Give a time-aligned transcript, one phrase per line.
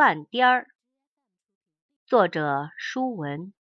[0.00, 0.68] 半颠儿，
[2.06, 3.52] 作者舒文，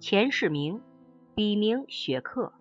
[0.00, 0.80] 钱世明，
[1.34, 2.54] 笔名雪克，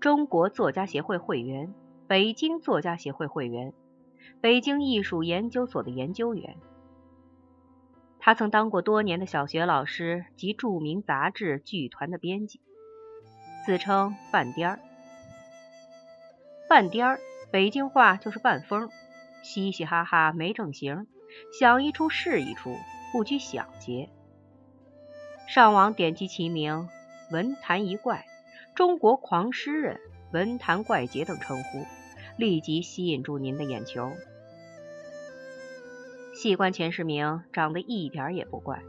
[0.00, 1.72] 中国作家协会会员，
[2.08, 3.72] 北京作家协会会员，
[4.40, 6.56] 北京艺术研究所的研究员。
[8.18, 12.60] 他曾当过多年的小学老师及著名杂志剧团的编辑，
[13.64, 14.80] 自称半颠儿。
[16.68, 17.20] 半颠儿，
[17.52, 18.90] 北京话就是半疯，
[19.42, 21.06] 嘻嘻哈哈没正形，
[21.58, 22.76] 想一出是一出，
[23.12, 24.08] 不拘小节。
[25.46, 26.88] 上网点击其名，
[27.30, 28.26] 文坛一怪、
[28.74, 30.00] 中国狂诗人、
[30.32, 31.84] 文坛怪杰等称呼，
[32.36, 34.12] 立即吸引住您的眼球。
[36.34, 38.82] 细观钱世明，长得一点也不怪，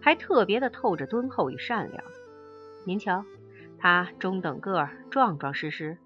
[0.00, 2.04] 还特别的透着敦厚与善良。
[2.86, 3.24] 您瞧，
[3.78, 5.98] 他中等个儿，壮壮实实，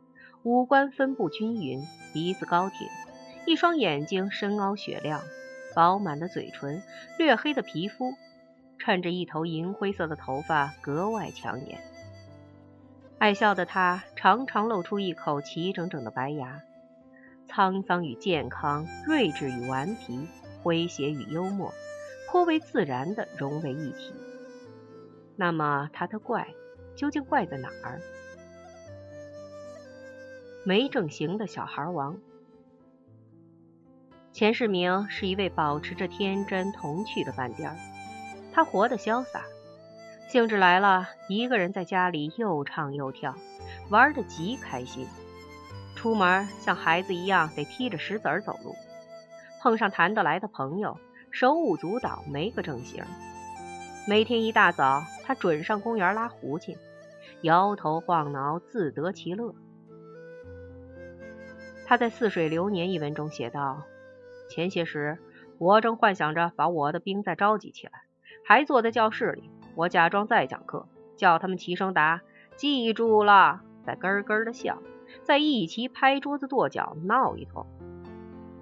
[0.42, 2.88] 五官分布均匀，鼻子高挺，
[3.46, 5.22] 一双眼睛深凹雪亮，
[5.74, 6.82] 饱满的嘴唇，
[7.18, 8.14] 略黑的皮肤，
[8.78, 11.80] 衬着一头银灰色的头发，格外抢眼。
[13.18, 16.62] 爱笑的他，常常露出一口齐整整的白牙，
[17.48, 20.28] 沧桑与健康，睿智与顽皮。
[20.64, 21.72] 诙谐与幽默
[22.26, 24.12] 颇为自然地融为一体。
[25.36, 26.48] 那么他的怪
[26.96, 28.00] 究竟怪在哪儿？
[30.64, 32.20] 没正形的小孩王
[34.38, 37.76] 钱世明是一位保持着天真童趣的半颠儿，
[38.52, 39.42] 他活得潇洒，
[40.28, 43.34] 兴致来了，一个人在家里又唱又跳，
[43.90, 45.08] 玩得极开心。
[45.96, 48.76] 出门像孩子一样得踢着石子儿走路。
[49.60, 50.96] 碰上谈得来的朋友，
[51.32, 53.04] 手舞足蹈没个正形。
[54.06, 56.76] 每天一大早，他准上公园拉胡琴，
[57.42, 59.52] 摇头晃脑，自得其乐。
[61.84, 63.82] 他在《似水流年》一文中写道
[64.48, 65.18] ：“前些时，
[65.58, 67.92] 我正幻想着把我的兵再召集起来，
[68.44, 70.86] 还坐在教室里，我假装在讲课，
[71.16, 72.22] 叫他们齐声答
[72.56, 74.82] ‘记住了’，再咯咯的笑，
[75.22, 77.66] 再一起拍桌子跺脚闹一通。”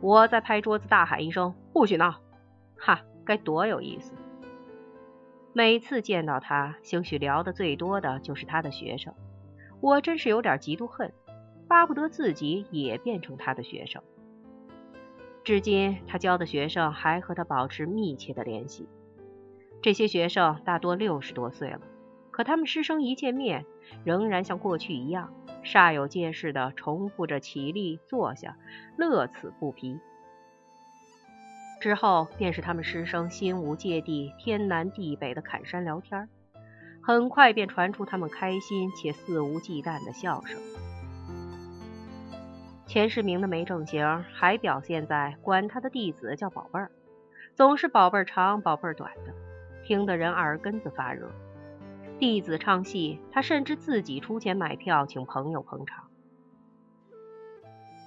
[0.02, 2.16] 我在拍桌子大喊一声：“不许闹！”
[2.76, 4.12] 哈，该多有意思！
[5.52, 9.14] 每次见到他，兴许聊的最多的就是他的学生。
[9.80, 11.12] 我真是有点嫉妒恨，
[11.66, 14.02] 巴不得自己也变成他的学生。
[15.46, 18.88] 至今，他教的学生还和他保持密切的联系。
[19.80, 21.80] 这些学生大多六十多岁了，
[22.32, 23.64] 可他们师生一见面，
[24.02, 25.32] 仍然像过去一样。
[25.62, 28.56] 煞有介事地重复着起立、坐下，
[28.96, 30.00] 乐此不疲。
[31.80, 36.28] 之后便是他们师生心无芥蒂、天南地北的侃山聊天，
[37.00, 40.58] 很快便传出他们开心且肆无忌惮的笑声。
[42.86, 46.90] 钱世明的没正形还表现在管他的弟子叫宝贝儿，
[47.56, 49.34] 总是宝贝儿长、宝贝儿短的，
[49.84, 51.28] 听得人耳根子发热。
[52.20, 56.04] 弟子唱戏，他甚至自己出钱买票，请朋友捧场。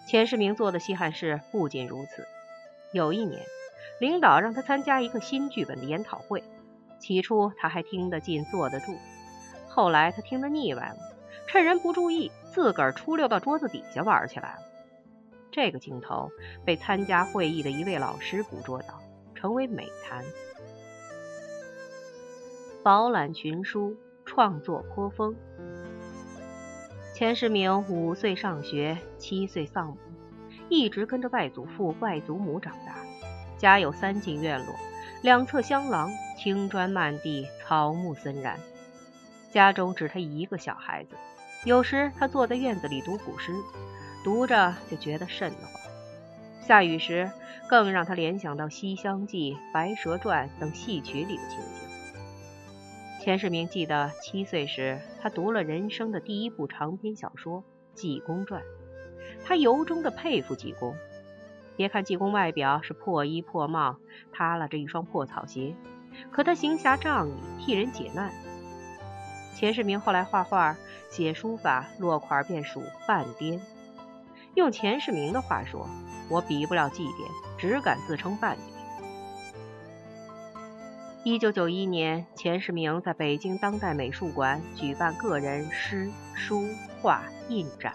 [0.08, 2.26] 钱世明做的稀罕事不仅如此。
[2.94, 3.42] 有一年，
[4.00, 6.42] 领导让他参加一个新剧本的研讨会，
[7.00, 8.96] 起初他还听得进、坐得住，
[9.68, 10.98] 后来他听得腻歪了，
[11.48, 14.62] 趁人不注意，自个儿出溜到桌子底下玩起来了。
[15.62, 16.31] 这个镜头
[16.64, 19.02] 被参加会议的一位老师捕捉到，
[19.36, 20.24] 成为美谈。
[22.81, 25.36] 饱览群书，创作颇丰。
[27.14, 29.98] 钱世明五岁上学，七岁丧母，
[30.69, 32.96] 一直跟着外祖父、外祖母长大。
[33.58, 34.74] 家有三进院落，
[35.24, 38.58] 两侧厢廊，青砖漫地，草木森然。
[39.52, 41.18] 家中只他一个小孩子，
[41.66, 43.53] 有时他坐在院子里读古诗，
[44.30, 45.92] 读着就觉得瘆得慌。
[46.62, 47.32] 下雨时，
[47.68, 53.24] 更让他联想到《西厢记》《白蛇传》等戏曲里的情景。
[53.24, 57.64] 钱世明记得七岁时，他读了人生的第一部长篇小说
[57.96, 58.62] 《济公传》，
[59.44, 60.96] 他由衷的佩服济公。
[61.75, 63.98] 别看济公外表是破衣破帽，
[64.32, 65.74] 耷拉着一双破草鞋，
[66.30, 68.32] 可他行侠仗义，替人解难。
[69.56, 70.78] 钱世明后来画画、
[71.10, 73.60] 写书法，落款便属半癫。
[74.60, 75.88] 用钱世明的话说
[76.30, 77.26] ：“我比不了祭奠，
[77.58, 78.60] 只敢自称半癫。”
[81.24, 86.66] 一九九一年，钱世明在北京当代美术馆举办个人诗、书、
[87.02, 87.94] 画印展。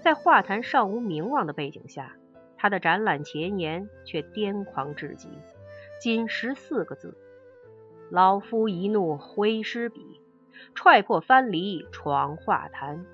[0.00, 2.16] 在画坛尚无名望的背景下，
[2.56, 5.28] 他的展览前言却癫狂至极，
[6.00, 7.14] 仅十四个字
[8.10, 10.00] ：“老夫一怒挥诗笔，
[10.74, 13.04] 踹破藩篱闯画坛。”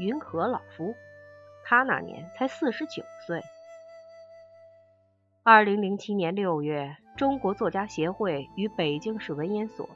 [0.00, 0.94] 云何老夫？
[1.68, 3.42] 他那年才四十九岁。
[5.42, 9.90] 二零零七年六月，中国作家协会与北京市文研所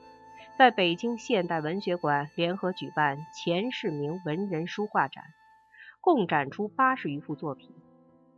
[0.59, 5.23] 在北京现代文学馆联合举办钱世明文人书画展，
[6.01, 7.73] 共展出八十余幅作品。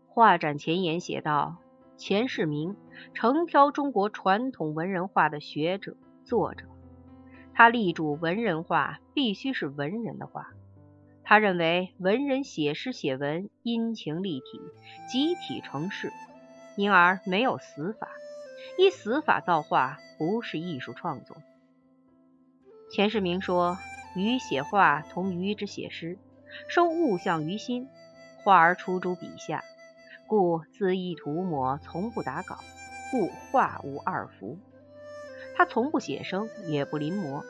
[0.08, 1.56] 画展前言写道
[1.96, 2.76] ：“钱世明，
[3.14, 5.96] 诚挑中国传统文人画的学者、
[6.26, 6.66] 作者。
[7.54, 10.48] 他力主文人画必须是文人的画。
[11.24, 14.60] 他认为文人写诗写文，阴晴立体，
[15.08, 16.12] 集体成事。”
[16.74, 18.08] 因而没有死法，
[18.78, 21.36] 依死法造画不是艺术创作。
[22.90, 23.76] 钱世明说
[24.16, 26.16] ：“余写画同余之写诗，
[26.70, 27.88] 收物象于心，
[28.42, 29.62] 画而出诸笔下，
[30.26, 32.58] 故恣意涂抹，从不打稿，
[33.10, 34.58] 故画无二幅。
[35.54, 37.44] 他从不写生，也不临摹，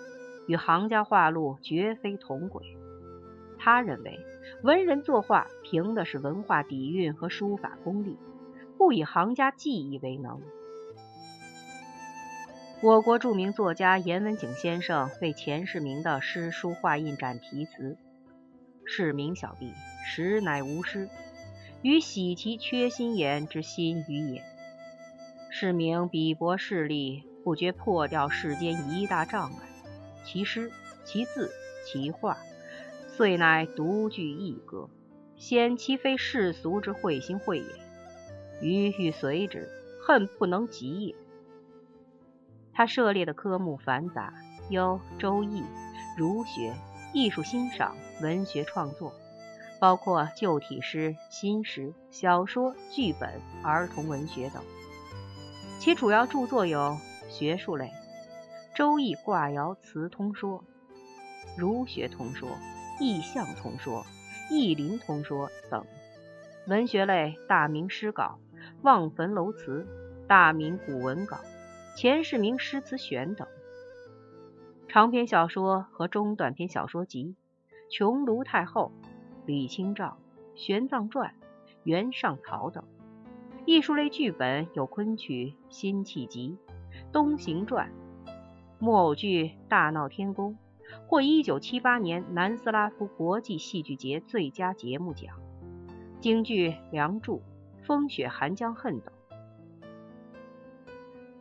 [0.49, 2.77] 与行家画路绝非同轨。
[3.63, 4.19] 他认为，
[4.63, 8.19] 文人作画凭的是文化底蕴和书法功力。”
[8.79, 10.41] 不以行家技艺为能。
[12.83, 17.97] 我国著名作家严文景先生为钱世明的诗书画印展题词
[18.85, 19.73] ：“世明小弟，
[20.05, 21.09] 实乃无师，
[21.83, 24.43] 与喜其缺心眼之心于也。
[25.49, 29.69] 世明鄙薄势力，不觉破掉世间一大障碍。
[30.25, 30.73] 其诗、
[31.05, 31.53] 其字、
[31.87, 32.37] 其画，
[33.17, 34.89] 遂乃独具一格，
[35.37, 37.67] 显其非世俗之会心会也。”
[38.63, 39.69] 余欲随之，
[40.01, 41.15] 恨不能及也。
[42.73, 44.33] 他涉猎的科目繁杂，
[44.71, 45.63] 有周易、
[46.17, 46.75] 儒学、
[47.13, 49.13] 艺术欣赏、文学创作，
[49.81, 54.63] 包括旧体诗、新诗、小说、剧本、儿童文学等。
[55.81, 56.97] 其主要著作有
[57.29, 57.87] 学术类
[58.77, 60.61] 《周易卦爻辞通说》，
[61.59, 62.49] 儒学通说、
[63.03, 64.07] 意象通说、
[64.49, 65.83] 意林通说等；
[66.69, 68.39] 文学类《大明诗稿》。
[68.83, 69.85] 望坟楼词、
[70.29, 71.37] 大明古文稿、
[71.97, 73.49] 钱世明诗词选等，
[74.87, 77.35] 长篇小说和中短篇小说集
[77.97, 78.93] 《穷庐太后》
[79.47, 80.17] 《李清照》
[80.65, 81.31] 《玄奘传》
[81.83, 82.85] 《袁尚草》等；
[83.67, 86.57] 艺术类剧本有昆曲《辛弃疾》
[87.13, 87.91] 《东行传》；
[88.79, 90.53] 木偶剧《大闹天宫》
[91.07, 95.35] 获1978年南斯拉夫国际戏剧节最佳节目奖；
[96.21, 97.39] 京剧《梁祝》。
[97.85, 99.13] 风雪寒江恨等。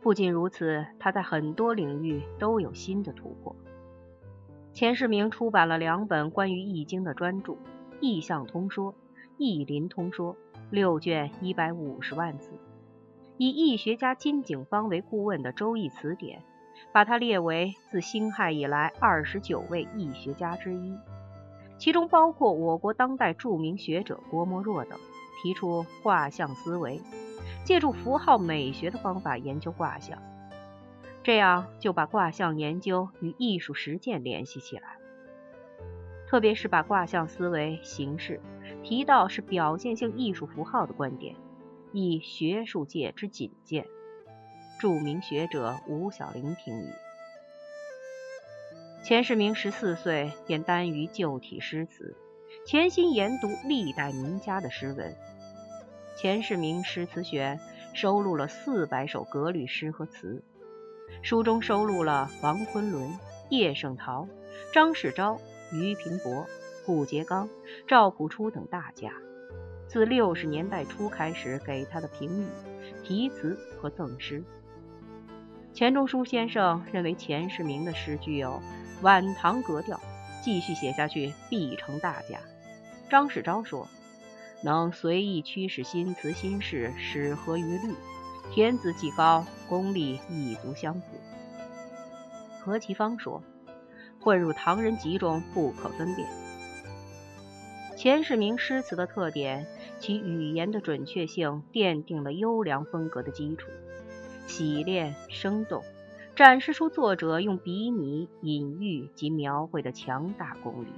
[0.00, 3.54] 不仅如此，他在很多领域都有新的突破。
[4.72, 7.52] 钱世明出版了两本关于《易经》的专著，
[8.00, 8.92] 《易象通说》
[9.38, 10.34] 《易林通说》，
[10.68, 12.50] 六卷一百五十万字。
[13.36, 16.40] 以易学家金景方为顾问的《周易词典》，
[16.90, 20.98] 把他列为自辛亥以来二十九位易学家之一，
[21.78, 24.98] 其中包括我国当代著名学者郭沫若等。
[25.42, 27.00] 提出卦象思维，
[27.64, 30.22] 借助符号美学的方法研究卦象，
[31.24, 34.98] 这样就把卦象研究与艺术实践联系起来。
[36.28, 38.40] 特别是把卦象思维形式
[38.84, 41.34] 提到是表现性艺术符号的观点，
[41.90, 43.88] 以学术界之仅见。
[44.82, 46.88] 著名学者吴小玲评语：
[49.04, 52.16] 钱世明十四岁便耽于旧体诗词，
[52.66, 55.14] 潜心研读历代名家的诗文。
[56.16, 57.60] 钱世明诗词选
[57.94, 60.42] 收录了四百首格律诗和词，
[61.22, 63.16] 书中收录了王昆仑、
[63.50, 64.26] 叶圣陶、
[64.74, 65.38] 张世钊、
[65.70, 66.44] 俞平伯、
[66.84, 67.48] 顾颉刚、
[67.86, 69.12] 赵朴初等大家，
[69.86, 72.48] 自六十年代初开始给他的评语、
[73.04, 74.42] 题词和赠诗。
[75.74, 78.62] 钱钟书先生认为钱世明的诗具有
[79.00, 79.98] 晚唐格调，
[80.42, 82.38] 继续写下去必成大家。
[83.10, 83.88] 张世钊说。
[84.64, 87.92] 能随意驱使新词新事，使合于律，
[88.52, 91.02] 天资既高，功力亦足相辅。
[92.60, 93.42] 何其芳说
[94.22, 96.28] ：“混入唐人集中，不可分辨。”
[97.98, 99.66] 钱世明诗词的特点，
[99.98, 103.68] 其语言的准确性奠定了优良风格的基础，
[104.46, 105.82] 洗练生动，
[106.36, 110.88] 展示出作者用笔拟、隐喻及描绘的强大功力。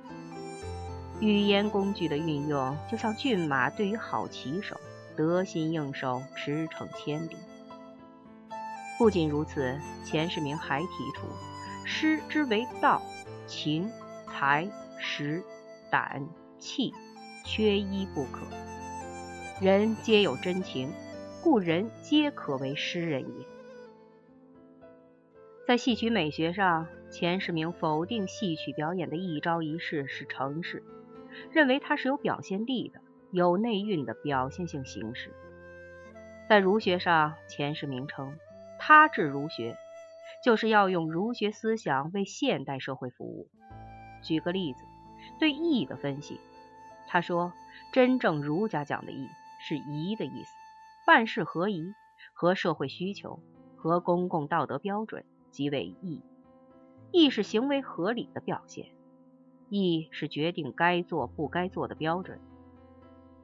[1.21, 4.81] 语言工具的运用，就像骏马对于好骑手，
[5.17, 7.37] 得心应手，驰骋千里。
[8.99, 11.27] 不仅如此，钱世明还提出，
[11.85, 13.01] 诗之为道，
[13.47, 13.91] 情、
[14.27, 15.43] 才、识、
[15.91, 16.27] 胆、
[16.59, 16.93] 气，
[17.45, 18.47] 缺一不可。
[19.61, 20.93] 人皆有真情，
[21.45, 23.47] 故人皆可为诗人也。
[25.67, 30.83] 在戏曲美学上，钱世明否定戏曲表演的一招一式是程式。
[31.53, 32.99] 认为它是有表现力的、
[33.31, 35.35] 有内蕴的表现性形式。
[36.49, 38.39] 在儒学上，钱世明称
[38.79, 39.77] 他治儒学，
[40.43, 43.51] 就是要用儒学思想为现代社会服务。
[44.23, 44.79] 举个例子，
[45.39, 46.41] 对义的分析，
[47.07, 47.53] 他说，
[47.93, 49.29] 真正儒家讲的义
[49.61, 50.55] 是宜的意思，
[51.07, 51.93] 办事合宜，
[52.33, 53.41] 和社会需求，
[53.77, 56.23] 和公共道德标准，即为义。
[57.13, 58.87] 义是行为合理的表现，
[59.69, 62.41] 义是决定该做不该做的标准。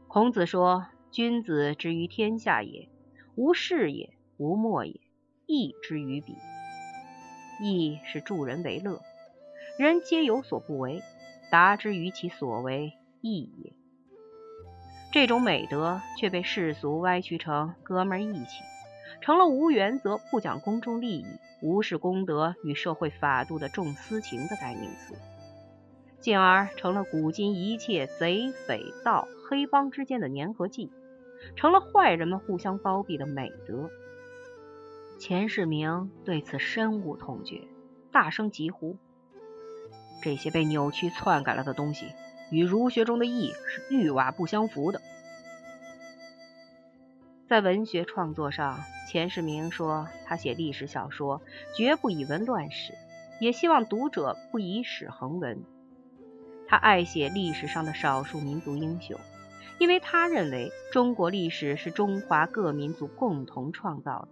[0.08, 2.88] 孔子说：“君子之于天下也，
[3.36, 5.00] 无事也，无莫也，
[5.46, 6.34] 义之于彼。”
[7.62, 9.00] 义是助人为乐，
[9.78, 11.02] 人皆有所不为，
[11.50, 13.74] 达之于其所为，义也。
[15.12, 18.62] 这种美德却被世俗歪曲成哥们义气，
[19.20, 21.26] 成了无原则、不讲公众利益、
[21.60, 25.14] 无视公德与社会法度的重私情的代名词。
[26.20, 30.92] 进而成了古今一切贼匪盗黑帮之间的粘合剂，
[31.56, 33.90] 成了坏人们互相包庇的美德。
[35.18, 37.62] 钱世明对此深恶痛绝，
[38.12, 38.96] 大声疾呼
[40.22, 42.06] ：“这些被扭曲篡改了的东西，
[42.50, 45.00] 与儒学中的义是玉瓦不相符的。”
[47.48, 48.78] 在文学创作上，
[49.08, 51.42] 钱世明说他写历史小说
[51.76, 52.92] 绝不以文乱史，
[53.40, 55.64] 也希望读者不以史衡文。
[56.68, 59.18] 他爱写历史上的少数民族英雄，
[59.80, 64.28] 因为他认为中国历史是中华各民族共同创造的。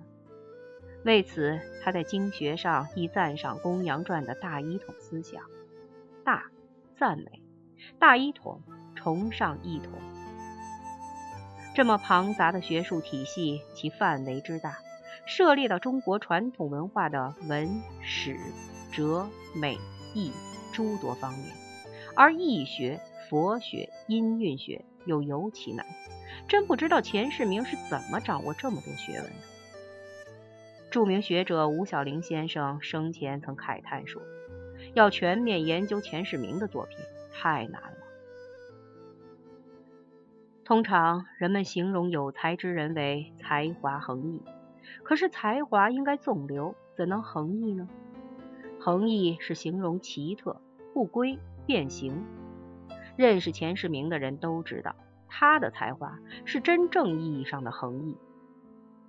[1.04, 5.42] 为此，他在经学上亦赞赏《公羊传》的大一统思想，
[6.25, 6.44] 大
[6.96, 7.42] 赞美，
[7.99, 8.62] 大一统
[8.94, 9.92] 崇尚一统。
[11.75, 14.78] 这么庞杂的学术体系，其范围之大，
[15.26, 18.37] 涉猎到中国传统文化的文史
[18.92, 19.78] 哲美
[20.14, 20.32] 艺
[20.73, 21.44] 诸多方面。
[22.16, 25.87] 而易学、佛学、音韵学又尤其难，
[26.49, 29.37] 真不知道钱世明是怎么掌握这么多学问的。
[30.90, 34.20] 著名学者吴小玲先生生前曾慨叹说
[34.94, 36.99] ：“要全面研究钱世明的作品，
[37.40, 37.99] 太难了。”
[40.66, 44.42] 通常人们形容有才之人为才华横溢，
[45.04, 47.88] 可是才华应该纵流，怎能横溢呢？
[48.80, 50.61] 横溢是形容奇特、
[50.92, 51.38] 不规。
[51.66, 52.25] 变形。
[53.14, 54.97] 认识钱世明的人都知道，
[55.28, 58.16] 他的才华是真正意义上的横溢。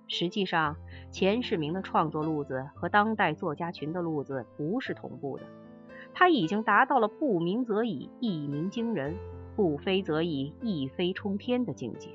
[0.06, 0.76] 实际上，
[1.10, 5.44] 钱世明的创作路子和当代作家群的路子不是同步的。
[6.14, 9.14] 他已经达到了不鸣则已，一鸣惊人；
[9.56, 12.10] 不飞则已，一飞冲天的境界。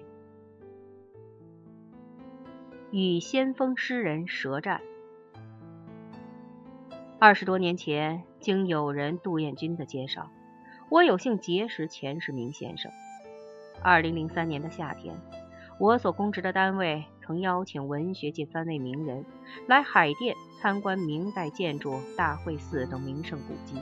[2.91, 4.81] 与先锋诗人舌战。
[7.19, 10.29] 二十多年前，经友人杜彦军的介绍，
[10.89, 12.91] 我有幸结识钱世明先生。
[13.81, 15.15] 二零零三年的夏天，
[15.77, 19.25] 我所供职的单位曾邀请文学界三位名人
[19.67, 23.81] 来海淀参观明代建筑大会寺等名胜古迹。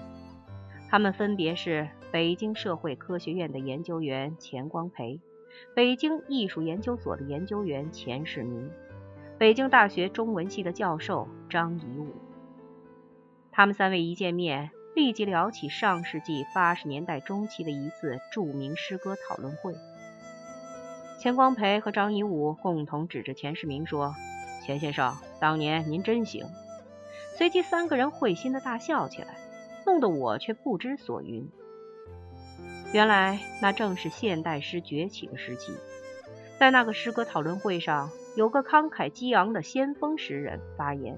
[0.89, 5.19] 他们分别是北京社会科学院的研究员钱光培、
[5.75, 8.71] 北京艺术研究所的研究员钱世民、
[9.38, 12.15] 北京大学中文系的教授张颐武。
[13.51, 19.75] 他们三位一见面，立即聊起上世纪八十年代中期的一次著名诗歌讨论会。
[21.24, 24.13] 钱光培和张颐武共同指着钱世明说
[24.62, 26.46] ：“钱先生，当年您真行。”
[27.38, 29.38] 随即三个人会心的大笑起来，
[29.86, 31.50] 弄得我却不知所云。
[32.92, 35.72] 原来那正是现代诗崛起的时期，
[36.60, 41.18] 在那个诗歌讨论会上，有个慷慨激昂的先锋诗人发言，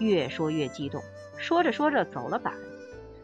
[0.00, 1.00] 越说越激动。
[1.36, 2.52] 说着说着走了板，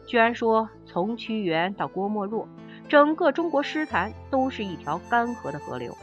[0.07, 2.47] 居然说从屈原到郭沫若，
[2.87, 5.93] 整个中国诗坛都是一条干涸的河流。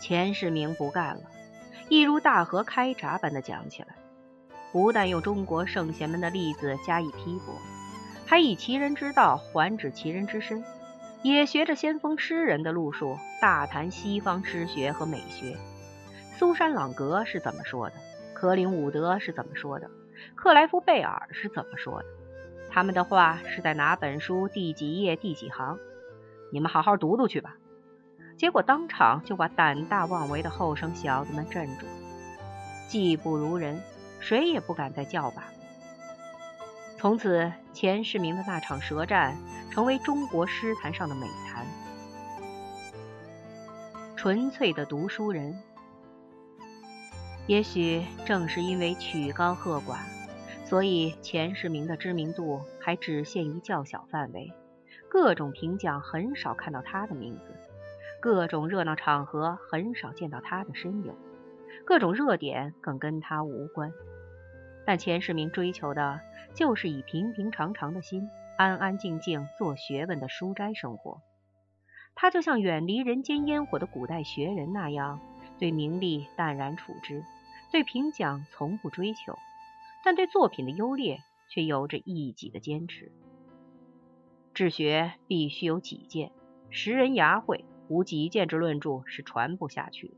[0.00, 1.22] 钱世明不干了，
[1.88, 3.96] 一如大河开闸般的讲起来，
[4.72, 7.54] 不但用中国圣贤们的例子加以批驳，
[8.26, 10.62] 还以其人之道还治其人之身，
[11.22, 15.56] 也学着先锋诗人的路数，大谈西方诗学和美学。
[16.36, 17.94] 苏珊·朗格是怎么说的？
[18.34, 19.88] 格林伍德是怎么说的？
[20.34, 22.06] 克莱夫贝尔是怎么说的？
[22.70, 25.78] 他们的话是在哪本书第几页第几行？
[26.52, 27.56] 你们好好读读去吧。
[28.44, 31.86] 结果当场就把胆大妄为的后生小子们镇住，
[32.86, 33.80] 技不如人，
[34.20, 35.44] 谁也不敢再叫板。
[36.98, 39.34] 从此，钱世明的那场舌战
[39.70, 41.64] 成为中国诗坛上的美谈。
[44.14, 45.58] 纯粹的读书人。
[47.46, 50.00] 也许正是因为曲高和寡，
[50.66, 54.52] 所以钱世民的知名度还只限于较小范围，
[55.08, 57.54] 各种评奖很少看到他的名字，
[58.24, 61.14] 各种热闹场合很少见到他的身影，
[61.84, 63.92] 各种热点更跟他无关。
[64.86, 66.22] 但钱世明追求的
[66.54, 71.20] 就是以平平常常的心，安安静静做学问的书斋生活。
[72.14, 75.20] 他就像远离人间烟火的古代学人那样，
[75.58, 77.22] 对名利淡然处之，
[77.70, 79.38] 对评奖从不追求，
[80.02, 83.12] 但对作品的优劣却有着一己的坚持。
[84.54, 86.32] 治学必须有己见，
[86.70, 90.14] 识人雅会，无己见之论著是传不下去的。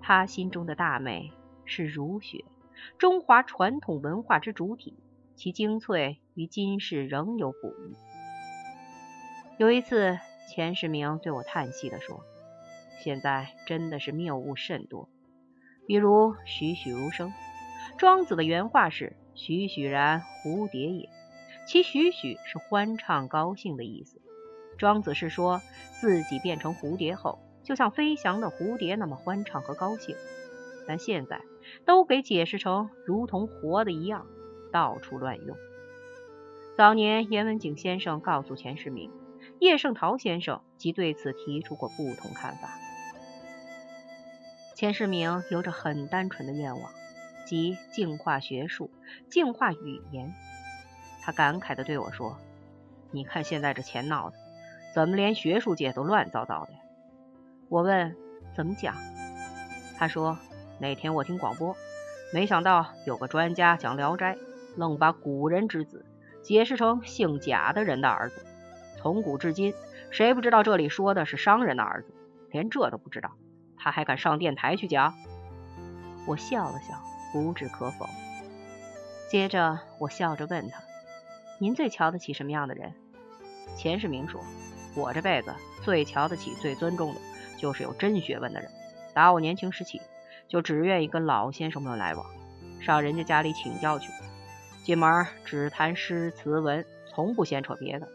[0.00, 1.32] 他心中的大美
[1.64, 2.44] 是儒学。
[2.98, 4.94] 中华传统文化之主体，
[5.36, 7.96] 其精粹于今世仍有补益。
[9.58, 10.18] 有一次，
[10.50, 12.24] 钱世明对我叹息地说
[13.00, 15.08] ：“现在真的是谬误甚多，
[15.86, 17.32] 比如栩栩如生。
[17.96, 21.08] 庄子的原话是‘栩栩然蝴蝶也’，
[21.66, 24.20] 其栩栩是欢畅高兴的意思。
[24.78, 25.60] 庄子是说
[26.00, 30.16] 自己变成蝴蝶后，就像飞翔的蝴蝶那么欢畅和高兴。
[30.86, 31.40] 但现在。”
[31.86, 34.26] 都给解释成如同活的一样，
[34.70, 35.56] 到处乱用。
[36.76, 39.10] 早年严文景先生告诉钱世明，
[39.60, 42.68] 叶圣陶先生即对此提出过不同看法。
[44.74, 46.92] 钱世明有着很单纯的愿望，
[47.46, 48.90] 即净化学术，
[49.30, 50.34] 净化语言。
[51.22, 52.36] 他感慨地对我说
[53.10, 54.36] ：“你看现在这钱闹的，
[54.94, 56.70] 怎么连学术界都乱糟糟的？”
[57.68, 58.16] 我问
[58.56, 58.94] ：“怎么讲？”
[59.98, 60.38] 他说。
[60.80, 61.76] 那天我听广播，
[62.32, 64.34] 没想到有个专家讲《聊斋》，
[64.76, 66.04] 愣把古人之子
[66.42, 68.44] 解释成姓贾的人的儿子。
[68.98, 69.72] 从古至今，
[70.10, 72.12] 谁不知道这里说的是商人的儿子？
[72.50, 73.30] 连这都不知道，
[73.78, 75.14] 他还敢上电台去讲？
[76.26, 77.00] 我笑了笑，
[77.32, 78.06] 不置可否。
[79.30, 80.82] 接着我笑着问他
[81.60, 82.92] ：“您最瞧得起什么样的人？”
[83.78, 84.40] 钱世明说
[84.96, 87.20] ：“我这辈子最瞧得起、最尊重的，
[87.58, 88.70] 就是有真学问的人。
[89.14, 90.00] 打我年轻时起。”
[90.46, 92.26] 就只愿意跟老先生们来往，
[92.80, 94.12] 上人家家里请教去。
[94.84, 98.06] 进门只谈诗词文，从不闲扯别的。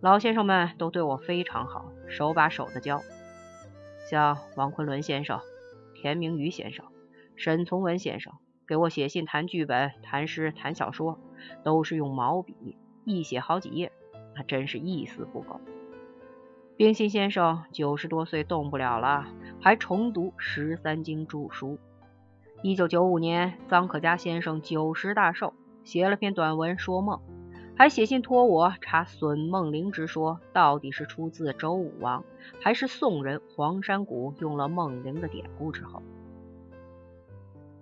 [0.00, 3.02] 老先生们都对我非常好，手把手的教。
[4.10, 5.38] 像王昆仑先生、
[5.94, 6.86] 田明宇先生、
[7.36, 8.32] 沈从文先生，
[8.66, 11.20] 给我写信谈剧本、谈诗、谈小说，
[11.62, 13.92] 都是用毛笔，一写好几页，
[14.34, 15.60] 那真是一丝不苟。
[16.76, 19.26] 冰心先生九十多岁动不了了，
[19.60, 21.78] 还重读《十三经》注书。
[22.62, 27.20] 一九九五年，臧可嘉先生九十大寿，写了篇短文说梦，
[27.76, 32.24] 还写信托我查损梦灵之说到底是出自周武王，
[32.60, 36.02] 还是宋人黄山谷用了梦灵的典故之后。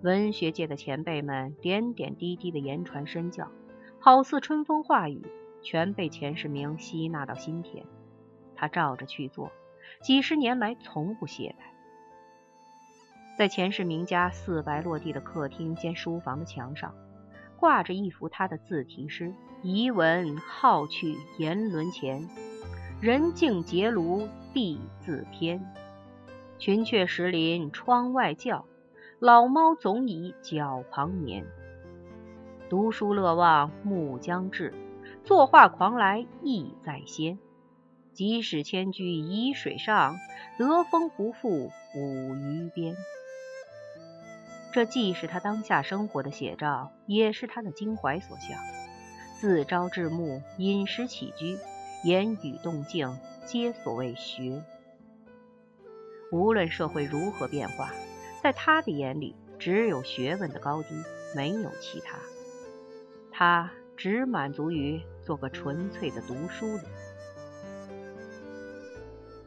[0.02, 3.48] 文学界的前辈们点点滴滴的言传身教，
[3.98, 5.22] 好似春风化雨，
[5.62, 7.86] 全被钱世明吸纳到心田。
[8.62, 9.50] 他照着去做，
[10.02, 13.36] 几十年来从不懈怠。
[13.36, 16.94] 在钱世明家四白落地的客厅兼书房的墙上，
[17.58, 22.28] 挂着一幅他的自题诗：“遗闻好去言伦前，
[23.00, 25.60] 人静结庐地自偏。
[26.56, 28.64] 群雀石林窗外叫，
[29.18, 31.44] 老猫总倚脚旁眠。
[32.70, 34.72] 读书乐忘暮将至，
[35.24, 37.36] 作画狂来意在先。”
[38.14, 40.18] 即使迁居沂水上，
[40.58, 42.96] 得风不负五渔边。
[44.72, 48.58] 这既是他当下生活的写照，也是他的襟怀所向。
[49.40, 51.58] 自朝至暮，饮食起居、
[52.04, 54.62] 言语动静，皆所谓学。
[56.30, 57.92] 无论社会如何变化，
[58.42, 60.94] 在他的眼里，只有学问的高低，
[61.34, 62.18] 没有其他。
[63.30, 66.84] 他只满足于做个纯粹的读书人。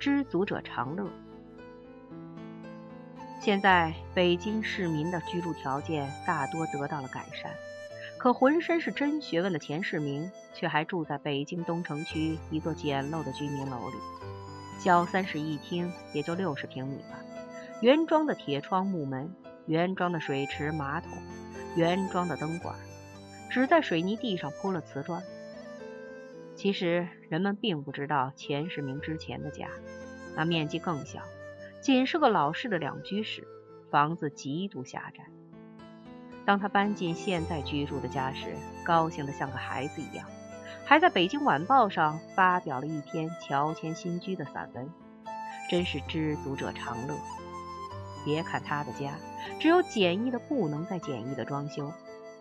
[0.06, 1.10] 知足者常乐。
[3.42, 7.52] 现在北京市民的居住条件大多得到了改善，
[8.20, 13.96] 可浑身是真学问的钱世明却还住在北京东城区一座简陋的居民楼里，
[14.78, 17.18] 小三室一厅，也就六十平米吧。
[17.82, 19.34] 原装的铁窗木门，
[19.66, 21.10] 原装的水池马桶，
[21.76, 22.76] 原装的灯管，
[23.50, 25.20] 只在水泥地上铺了瓷砖。
[26.56, 29.68] 其实人们并不知道钱世明之前的家，
[30.36, 31.22] 那面积更小，
[31.82, 33.48] 仅是个老式的两居室，
[33.90, 35.26] 房子极度狭窄。
[36.46, 40.28] 当他搬进现在居住的家时，高兴得像个孩子一样，
[40.86, 44.88] 还在《北京晚报》上发表了一篇乔迁新居的散文，
[45.70, 47.16] 真是知足者常乐。
[48.24, 49.16] 别看他的家
[49.60, 51.92] 只有简易的不能再简易的装修，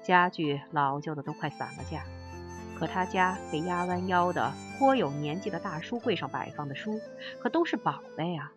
[0.03, 2.03] 家具老旧的都快散了架。
[2.79, 7.01] 可他家被压弯腰的颇有年纪的大书柜上摆放的书，
[7.41, 8.53] 可都是宝贝啊。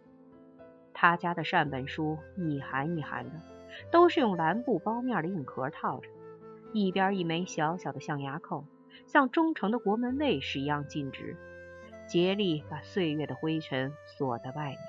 [0.93, 3.39] 他家的善本书一函一函的，
[3.91, 6.09] 都是用蓝布包面的硬壳套着，
[6.73, 8.65] 一边一枚小小的象牙扣，
[9.05, 11.37] 像忠诚的国门卫士一样尽职，
[12.09, 14.79] 竭力把岁月的灰尘锁在外面。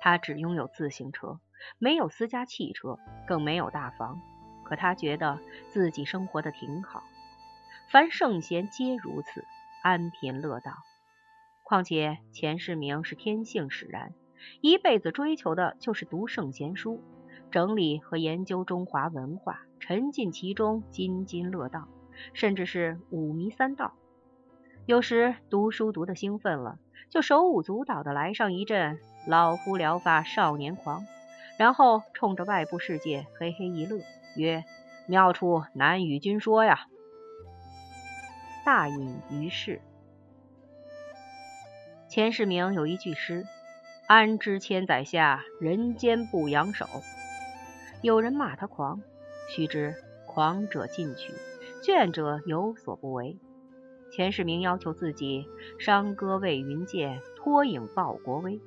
[0.00, 1.38] 他只拥有自行车，
[1.78, 4.20] 没有私家汽车，更没有大房，
[4.64, 5.38] 可他觉得
[5.70, 7.02] 自己生活的挺好。
[7.88, 9.44] 凡圣贤皆如此，
[9.80, 10.72] 安贫乐道。
[11.62, 14.12] 况且钱世明是天性使然，
[14.60, 17.00] 一辈子追求的就是读圣贤书，
[17.52, 21.86] 整理和研究中华文化，沉浸其中，津津乐道，
[22.32, 23.94] 甚至是五迷三道。
[24.84, 31.06] 有时读书读得兴奋了，就手舞足蹈的来上一阵“老夫聊发少年狂”，
[31.56, 34.02] 然后冲着外部世界嘿嘿一乐，
[34.34, 34.64] 曰
[35.06, 36.88] ：“妙处难与君说呀。”
[38.66, 39.80] 大隐于世。
[42.08, 43.44] 钱世明有一句诗
[44.08, 46.84] ：“安知千载下，人间不扬手。”
[48.02, 49.00] 有人骂他狂，
[49.48, 49.94] 须知
[50.26, 51.32] 狂者进取，
[51.80, 53.38] 倦者有所不为。
[54.10, 55.46] 钱世明要求自己
[55.78, 58.60] 伤歌为云剑，脱影报国威。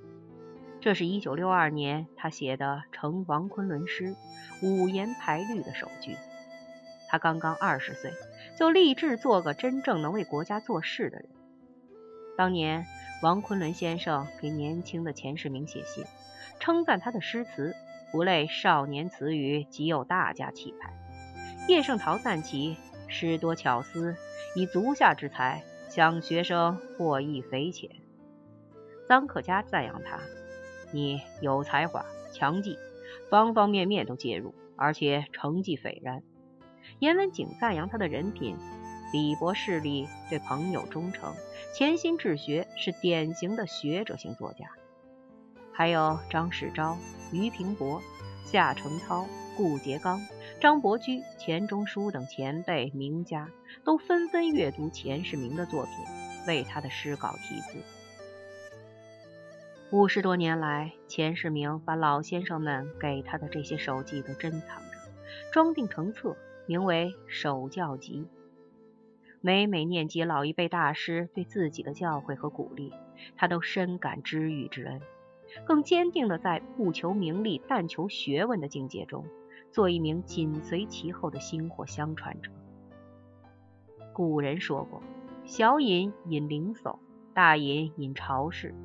[0.80, 4.16] 这是一九六二年他写的《成王昆仑诗》
[4.66, 6.16] 五言排律的首句。
[7.10, 8.14] 他刚刚二十岁。
[8.60, 11.30] 就立志做个真正能为国家做事的人。
[12.36, 12.86] 当年，
[13.24, 16.04] 王昆仑先生给年轻的钱世明写信，
[16.60, 17.74] 称赞他的诗词
[18.12, 20.94] 不类少年词语，极有大家气派。
[21.70, 22.76] 叶圣陶赞其
[23.08, 24.18] 诗多巧思，
[24.58, 27.90] 以足下之才，向学生获益匪浅。
[29.08, 30.20] 臧克家赞扬他
[30.92, 32.78] ：“你有才华，强记，
[33.30, 36.24] 方方面面都介入，而且成绩斐然。”
[37.00, 38.58] 严文景赞扬他的人品，
[39.14, 41.34] 李博势力，对朋友忠诚，
[41.74, 44.70] 潜心治学，是典型的学者型作家。
[45.72, 46.98] 还有张世钊、
[47.32, 48.02] 俞平伯、
[48.44, 50.20] 夏承焘、顾颉刚、
[50.60, 53.50] 张伯驹、钱钟书等前辈名家，
[53.86, 55.94] 都纷纷阅读钱世明的作品，
[56.48, 57.78] 为他的诗稿题字。
[59.92, 64.98] 五十多年来，钱世明把老先生们给他的这些手记都珍藏着，
[65.54, 66.36] 装订成册。
[66.70, 68.22] 名为《守教集》，
[69.42, 72.94] 每每念及老一辈大师对自己的教诲和鼓励，
[73.36, 75.02] 他都深感知遇之恩，
[75.66, 79.26] 更坚定的在不求名利、但求学问的境界中，
[79.72, 82.52] 做一名紧随其后的薪火相传者。
[84.14, 85.02] 古人说过
[85.46, 87.00] ：“小隐隐灵叟，
[87.34, 88.76] 大隐隐朝士。”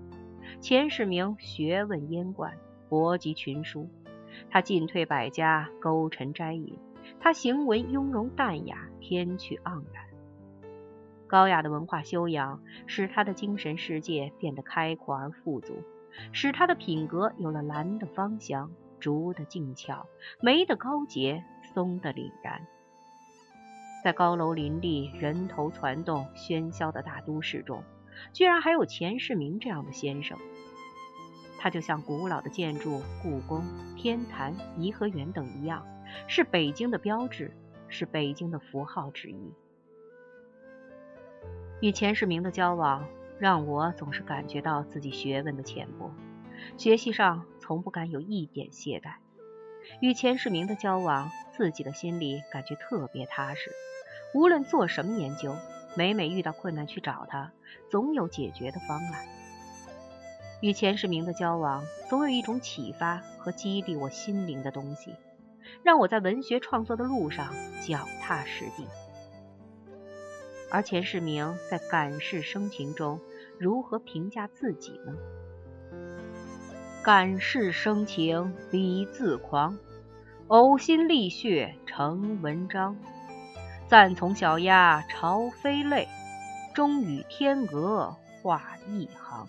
[0.59, 2.57] 钱世明学问渊贯，
[2.89, 3.91] 博集群书，
[4.49, 6.79] 他进退百家，勾陈摘引。
[7.21, 10.05] 他行文雍容淡雅，天趣盎然，
[11.27, 15.75] 高雅的文化修养使他的精神世界变得开阔而富足，
[16.33, 20.07] 使他的品格有了兰的芳香、竹的静俏、
[20.41, 22.67] 梅的高洁、松的凛然。
[24.05, 27.83] 在高楼林立、人头攒动、喧嚣的大都市中，
[28.35, 30.39] 居然还有钱世明这样的先生。
[31.59, 33.65] 他就像古老的建筑故宫、
[33.97, 35.83] 天坛、颐和园等一样。
[36.27, 37.57] 是北京的标志，
[37.89, 39.53] 是北京的符号之一。
[41.81, 43.07] 与钱世明的交往，
[43.39, 46.11] 让我总是感觉到自己学问的浅薄，
[46.79, 49.17] 学习上从不敢有一点懈怠。
[50.01, 53.71] 与钱世明的交往，自己的心里感觉特别踏实。
[54.35, 55.55] 无论做什么研究，
[55.95, 57.53] 每每遇到困难去找他，
[57.91, 59.27] 总有解决的方案。
[60.63, 65.15] 与钱世明的交往，总有一种启发和激励我心灵的东西。
[65.83, 67.55] 让我在文学创作的路上
[67.87, 68.87] 脚踏实地。
[70.71, 73.21] 而钱世明在感世生情中
[73.59, 75.15] 如何评价自己呢？
[77.03, 79.79] 感世生情笔自狂，
[80.49, 82.97] 呕心沥血成文章。
[83.87, 86.09] 暂从小鸭朝飞泪，
[86.75, 89.47] 终与天鹅画一行。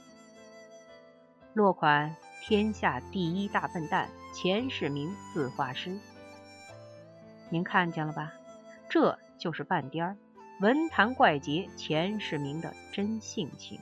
[1.54, 5.98] 落款：天下第一大笨蛋钱世明自画师。
[7.56, 8.34] 您看见了吧？
[8.90, 10.18] 这就是半颠儿，
[10.60, 13.80] 文坛怪杰钱世明的真性情。